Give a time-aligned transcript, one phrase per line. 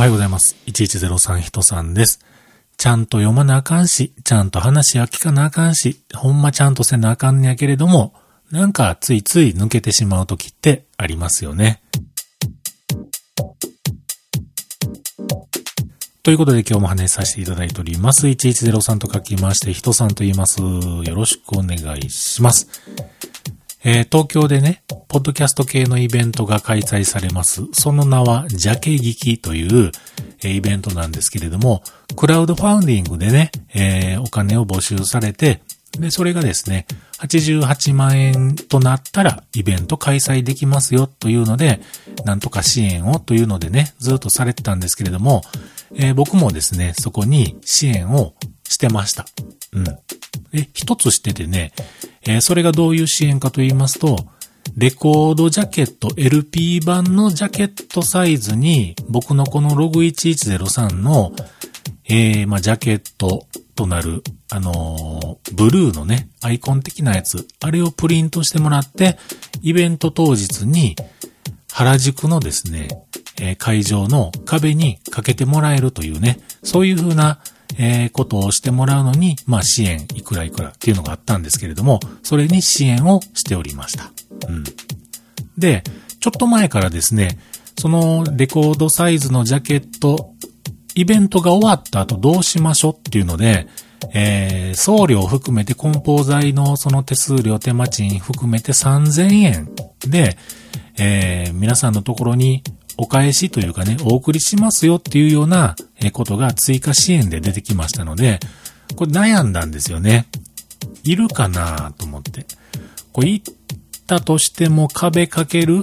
[0.00, 0.56] おはようございます。
[0.66, 2.20] 1103人さんです。
[2.78, 8.14] ちゃんと読まなあかんし、ちゃんと話は聞かなあかんし、ほんまちゃんとせなあかんねやけれども、
[8.50, 11.82] なんかついつい抜けてしまう時ってありますよね。
[16.22, 18.26] ということで今日も話させていただいております。
[18.26, 20.62] 1103と書きまして、人さんと言います。
[20.62, 22.68] よろしくお願いします。
[23.82, 27.62] えー東京でね、ポッドキャスト系のイベントが開催されます。
[27.72, 29.90] その名は、ジャケ聞きという、
[30.42, 31.82] えーイベントなんですけれども、
[32.16, 35.62] クラウドファウンディングでね、えーお金を募集されて、
[35.98, 36.86] で、それがですね、
[37.20, 41.80] 88万円となったらイベント開催できますよというので、
[42.24, 45.42] なんとか支援をというのでね、ずっとされてたんですけれども、
[45.94, 48.34] えー僕もですね、そこに支援を
[48.68, 49.24] してました。
[49.72, 49.84] うん。
[49.84, 51.72] で、一つしててね、
[52.26, 54.16] えーそれがどういう支援かと言いますと、
[54.76, 61.32] レコードジャケット、LP 版のジャケットサイズに、僕のこのログ1103の、
[62.04, 69.16] えー、まあ、ジャケットとなる、あのーブルーのね、アイコン的なやつ、あれをプリントしてもらって、
[69.62, 70.96] イベント当日に、
[71.72, 72.88] 原宿のですね、
[73.40, 77.40] えー会場の壁にかけてもらえるというね、そういう風な、
[77.78, 84.10] えーことをしてもらうのに、まあ支援いくらいくらっていうのがあったんですけれども、それに支援をしておりました。
[84.48, 84.64] うん。
[85.58, 85.82] で、
[86.20, 87.38] ちょっと前からですね、
[87.78, 90.34] そのレコードサイズのジャケット、
[90.94, 93.66] イベントが終わった後どうしましょうっていうので、
[94.12, 99.68] えー送料含めて梱包材のその手数料手間賃含めて3000円
[100.06, 100.36] で、
[100.98, 102.62] えー皆さんのところに
[103.02, 105.74] お返しというかね、お送りしますよっていうような
[106.12, 108.40] ことが追加支援で出てきましたので、
[108.94, 110.26] これ悩んだんですよね。
[111.02, 112.44] いるかなと思って。
[113.14, 113.54] これ行っ
[114.06, 115.82] たとしても壁かける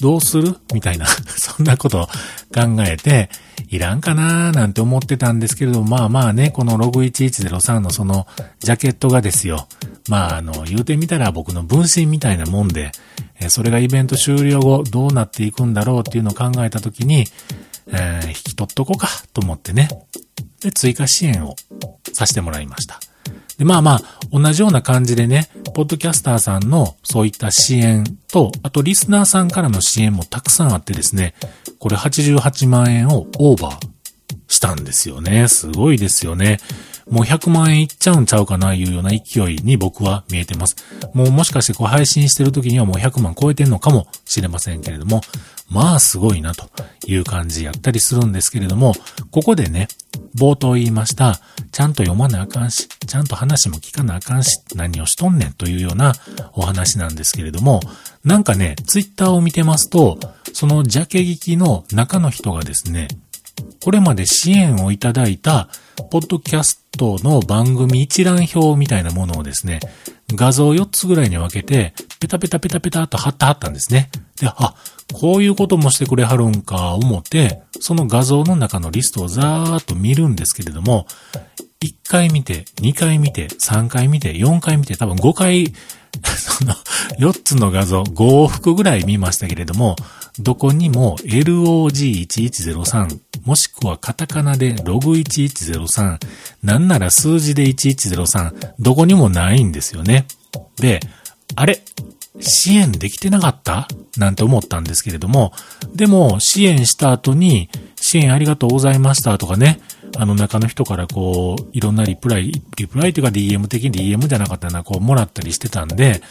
[0.00, 0.56] どうする？
[0.72, 3.28] みたいな、 そんなことを考えて、
[3.68, 8.26] いらんかななんて思ってたんですけれども、まあまあね、このログ1103のその
[8.60, 9.68] ジャケットがですよ。
[10.08, 12.92] まああの、言うてみたら僕の分身みたいなもんで、
[13.40, 17.26] えそれがイベント終了後どうなっていくんだろうっていうのを考えたときに、
[17.88, 19.88] えー引き取っとこうかと思ってね。
[20.60, 21.56] で、追加支援を
[22.12, 23.00] させてもらいました。
[23.58, 31.34] で、まあまあ、同じような感じでね、ポッドキャスターさんのそういった支援と、あとリスナーさんからの支援もたくさんあってですね、
[31.78, 33.88] これ88万円をオーバー
[34.48, 35.48] したんですよね。
[35.48, 36.58] すごいですよね。
[37.10, 40.76] もう100万円いっちゃうんちゃうかないうような勢いに僕は見えてます。
[41.12, 45.20] もうもしかしてこう配信してる時にはもう100万超えてんのかもしれませんけれども、
[45.70, 46.68] まあすごいなと
[47.06, 48.94] いう感じやったりするんですけれども、
[49.30, 49.88] ここでね、
[50.36, 51.40] 冒頭言いました、
[51.72, 56.14] ちゃんと読まなあかんし、ちゃんと話も聞かなあかんし、何をしとんねんというような
[56.52, 57.80] お話なんですけれども、
[58.24, 60.18] なんかね、ツイッターを見てますと、
[60.52, 63.08] そのジャケ聞きの中の人がですね、
[63.82, 65.68] これまで支援をいただいた、
[66.10, 69.80] ポッドキャストの番組一覧表みたいなものをですね、
[70.32, 74.10] 画像4つぐらいに分けて、ペタペタペタペタと貼って貼ったんですね。
[74.40, 74.74] で、あ、
[75.12, 81.06] こういうこともしてくれはるんか思って、その画像の中のリストをざーっと見るんですけれども、
[81.82, 85.72] 1回見て、2回見て、3回見て、4回見て、多分5回、
[86.38, 86.74] その
[87.18, 89.96] 4つの画像、5往復ぐらい見ましたけれども、
[90.38, 96.18] どこにも LOG1103、もしくはカタカナでログ1103、
[96.62, 100.26] なんなら数字で1103、どこにもないんですよね。
[100.76, 101.00] で、
[101.54, 101.80] あれ
[102.40, 103.86] 支援できてなかった？
[104.16, 105.52] なんて思ったんですけれども、
[105.94, 109.78] でも支援した後に、支援ありがとうございましたとかね、
[110.16, 116.22] あの中の人からこう、いろんなリプライ、リプライというか DM 的に DM じゃなかったな、こうもらったりしてたんで、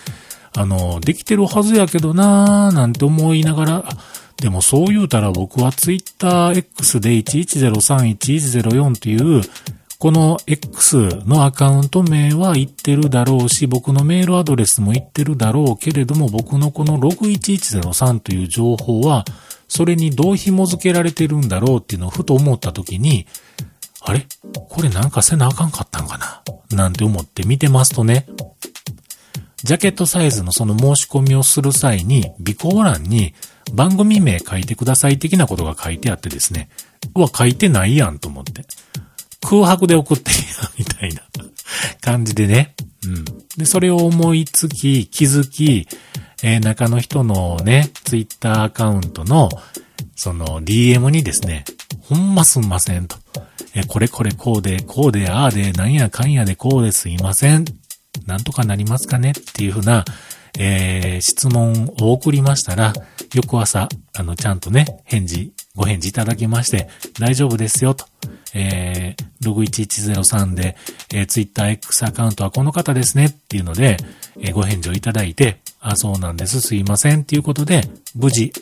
[0.56, 3.84] あの、できてるはずやけどなーなんて思いながら、
[4.38, 9.42] でもそう言うたら僕は TwitterX で11031104っていう、
[10.00, 19.24] この X のアカウント名は言ってるだろうし、僕のメールアドレスも言ってるだろうけれども、僕のこのログ1103という情報は、
[19.70, 23.28] それにどう紐付けられてるんだろうっていうのをふと思った時に、
[24.02, 24.28] あれ？
[24.68, 26.44] これなんかせなあかんかったんかな？
[26.76, 28.26] なんて思って見てますとね、
[29.64, 33.34] ジャケットサイズのその申し込みをする際に、備考欄に
[33.74, 36.70] 番組名書いてください的なことが書いてあってですね、
[37.16, 38.66] うわ、書いてないやんと思って。
[39.42, 41.22] 空白で送ってるやんみたいな
[42.02, 42.76] 感じでね。
[43.06, 43.26] うん。
[43.58, 45.88] で、それを思いつき、気づき、
[46.42, 49.50] えー中の人のね、ツイッターアカウントの、
[50.16, 51.64] その DM にですね、
[52.02, 53.18] ほんますんませんと。
[53.76, 57.66] えーこれこれこうで、こうで、ああで、なんやかんやでこうですいません。
[58.26, 60.06] なんとかなりますかねっていうふうな、
[60.60, 62.94] えー質問を送りましたら、
[63.34, 66.88] 翌朝、あの、ちゃんとね、返事ご返事いただきまして、
[67.20, 68.06] 大丈夫ですよと。
[68.54, 70.76] えー、ログ1103で、
[71.12, 73.98] えー、TwitterX アカウントはこの方ですねっていうので、
[74.40, 77.82] えー、ご返事をいただいて、あ、そうなんです、すいませんっていうことで、
[78.16, 78.54] 無事、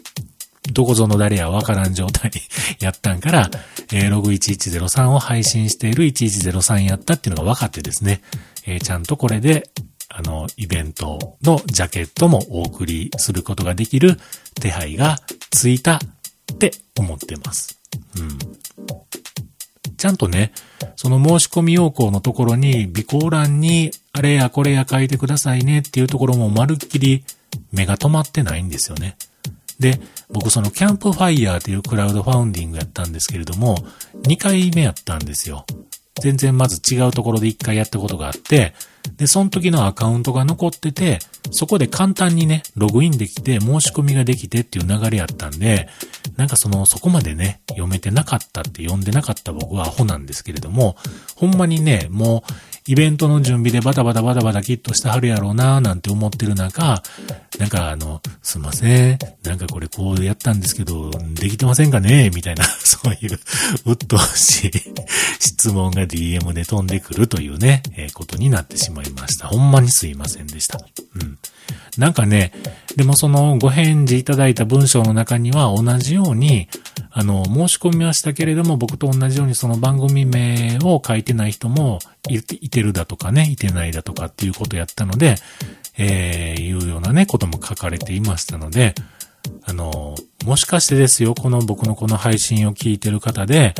[0.71, 2.31] どこぞの誰やわからん状態
[2.79, 3.51] やったんから、
[3.91, 8.21] えー、ログ1103を配信している1103やったっていうのが分かってですね、
[8.65, 9.69] えー、ちゃんとこれで、
[10.09, 14.17] あの、イベントのジャケットもお送りすることができる
[14.59, 15.17] 手配が
[15.51, 15.99] ついたっ
[16.59, 17.79] て思ってます。
[18.17, 18.37] うん。
[19.95, 20.51] ちゃんとね、
[20.95, 27.23] その申し込み要項のところに、備考欄に、あれやこれや書いてくださいねっていうところもまるっきり
[27.71, 29.15] 目が止まってないんですよね。
[29.79, 29.99] で、
[30.29, 33.77] 僕そのキャンプファイヤーというクラウドファウンディングやったんですけれども、
[34.23, 35.65] 2回目やったんですよ。
[36.21, 38.73] 全然まず違うところで一回やったことがあって、
[39.17, 41.19] で、その時のアカウントが残ってて、
[41.51, 45.89] そこで簡単にね、ログインできて、申し込みができてっていう流れやったんで、
[46.37, 50.95] なんかその、そこまでね、読めてなかったって読んでなかった僕はアホなんですけれども、
[51.35, 57.03] ほんまにね、もう、イベントの準備でバタバタバタバタきっとしてはるやろうなーなんて思ってる中、
[57.59, 62.31] なんかあの、すいません、なんかこれこうやったんですけど、できてませんかね？
[62.33, 63.39] みたいな、 そういう、
[63.85, 64.71] うっとうしい
[65.39, 69.47] 質問が DM で飛んでくるというね、えー、ことになってしまいました。
[69.47, 70.79] ほんまにすいませんでした。
[71.15, 71.37] うん。
[71.97, 72.51] なんかね、
[72.95, 76.67] でもそのご返事いただいた文章の中には同じように、
[77.11, 85.35] あの、申し込みはしたけれども、僕と同じようにその番組名を書いてない人もいてるだとかね、いてないだとかっていうことやったので、
[85.97, 88.95] えー、いうようなね、ことも書かれていましたので、
[89.63, 90.15] あの、
[90.45, 93.73] もしかしてですよ、この僕のこの配信を聞いてる方で、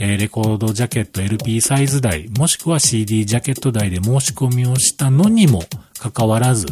[0.00, 5.62] えー、レコードジャケット LP サイズ台、もしくは CD ジャケット台で申し込みをしたのにも
[5.98, 6.66] かかわらず、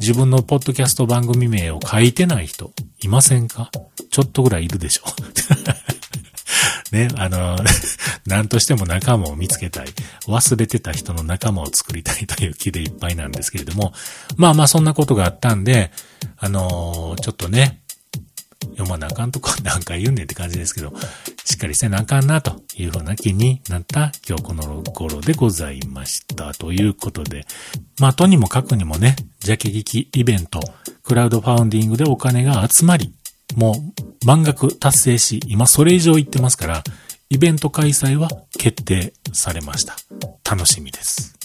[0.00, 2.72] 自分のポッドキャスト番組名を書いてない人、
[3.02, 3.70] いませんか？
[4.10, 5.02] ちょっとぐらいいるでしょ。
[6.92, 7.56] ね、あの、
[8.26, 9.86] 何としても仲間を見つけたい。
[10.26, 13.92] 忘れてた人の仲間を作りたいという気でいっぱいなんですけれども、
[14.36, 15.90] まあまあそんなことがあったんで、
[16.38, 17.82] あのちょっとね、
[18.72, 20.92] 読まなあかんとこ何回言うねんって感じですけど、
[21.44, 26.52] しっかりせなあかんなというふうな気になった今日この頃でございました。
[26.54, 27.46] ということで、
[28.00, 30.60] まあとにもかくにもね、ジャケ劇イベント、
[31.04, 33.14] クラウドファウンディングでお金が集まり、
[33.54, 36.84] もう満額達成し、今それ以上言ってますから、
[37.28, 39.96] イベント開催は決定されました。
[40.48, 41.36] 楽しみです。